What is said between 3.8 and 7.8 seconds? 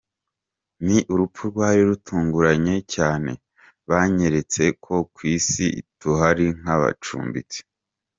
byanyeretse ko ku Isi tuhari nk’abacumbitsi.